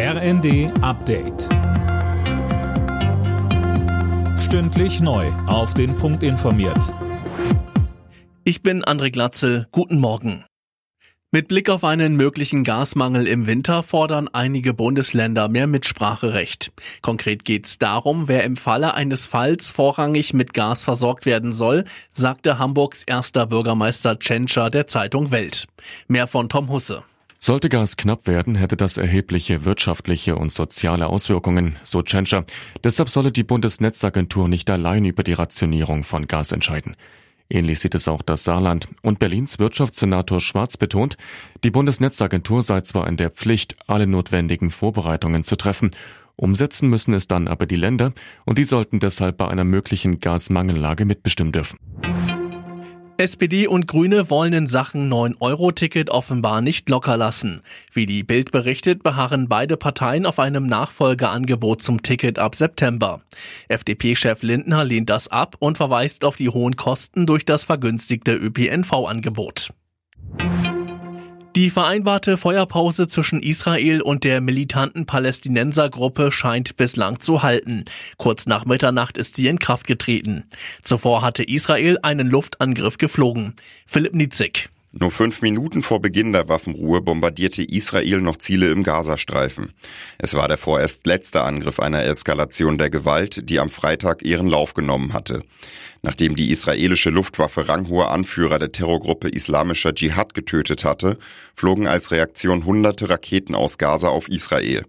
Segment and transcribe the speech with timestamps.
[0.00, 1.48] RND Update.
[4.38, 5.26] Stündlich neu.
[5.48, 6.94] Auf den Punkt informiert.
[8.44, 9.66] Ich bin André Glatzel.
[9.72, 10.44] Guten Morgen.
[11.32, 16.70] Mit Blick auf einen möglichen Gasmangel im Winter fordern einige Bundesländer mehr Mitspracherecht.
[17.02, 21.82] Konkret geht es darum, wer im Falle eines Falls vorrangig mit Gas versorgt werden soll,
[22.12, 25.66] sagte Hamburgs erster Bürgermeister Tschentscher der Zeitung Welt.
[26.06, 27.02] Mehr von Tom Husse.
[27.40, 32.44] Sollte Gas knapp werden, hätte das erhebliche wirtschaftliche und soziale Auswirkungen, so Tschentscher.
[32.82, 36.96] Deshalb solle die Bundesnetzagentur nicht allein über die Rationierung von Gas entscheiden.
[37.48, 38.88] Ähnlich sieht es auch das Saarland.
[39.02, 41.16] Und Berlins Wirtschaftssenator Schwarz betont,
[41.64, 45.90] die Bundesnetzagentur sei zwar in der Pflicht, alle notwendigen Vorbereitungen zu treffen,
[46.36, 48.12] umsetzen müssen es dann aber die Länder
[48.44, 51.78] und die sollten deshalb bei einer möglichen Gasmangellage mitbestimmen dürfen.
[53.20, 57.62] SPD und Grüne wollen in Sachen 9-Euro-Ticket offenbar nicht locker lassen.
[57.92, 63.20] Wie die Bild berichtet, beharren beide Parteien auf einem Nachfolgeangebot zum Ticket ab September.
[63.66, 69.70] FDP-Chef Lindner lehnt das ab und verweist auf die hohen Kosten durch das vergünstigte ÖPNV-Angebot.
[71.58, 77.84] Die vereinbarte Feuerpause zwischen Israel und der militanten Palästinensergruppe scheint bislang zu halten.
[78.16, 80.44] Kurz nach Mitternacht ist sie in Kraft getreten.
[80.84, 83.56] Zuvor hatte Israel einen Luftangriff geflogen.
[83.88, 84.68] Philipp Nitzig.
[84.90, 89.74] Nur fünf Minuten vor Beginn der Waffenruhe bombardierte Israel noch Ziele im Gazastreifen.
[90.16, 94.72] Es war der vorerst letzte Angriff einer Eskalation der Gewalt, die am Freitag ihren Lauf
[94.72, 95.40] genommen hatte.
[96.02, 101.18] Nachdem die israelische Luftwaffe ranghohe Anführer der Terrorgruppe Islamischer Dschihad getötet hatte,
[101.54, 104.86] flogen als Reaktion hunderte Raketen aus Gaza auf Israel.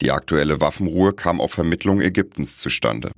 [0.00, 3.10] Die aktuelle Waffenruhe kam auf Vermittlung Ägyptens zustande.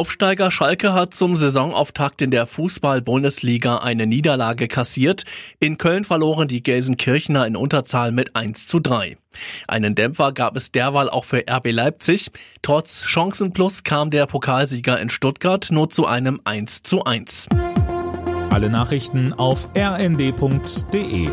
[0.00, 5.24] Aufsteiger Schalke hat zum Saisonauftakt in der Fußball-Bundesliga eine Niederlage kassiert.
[5.58, 9.18] In Köln verloren die Gelsenkirchener in Unterzahl mit 1 zu 3.
[9.68, 12.30] Einen Dämpfer gab es derweil auch für RB Leipzig.
[12.62, 17.50] Trotz Chancenplus kam der Pokalsieger in Stuttgart nur zu einem 1 zu 1.
[18.48, 21.28] Alle Nachrichten auf rnd.de